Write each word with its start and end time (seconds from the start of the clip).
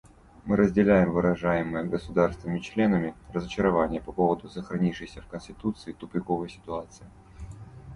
Мы 0.45 0.55
разделяем 0.57 1.11
выражаемое 1.11 1.83
государствами-членами 1.83 3.13
разочарование 3.31 4.01
по 4.01 4.11
поводу 4.11 4.49
сохраняющейся 4.49 5.21
в 5.21 5.27
Конференции 5.27 5.93
тупиковой 5.93 6.49
ситуации. 6.49 7.05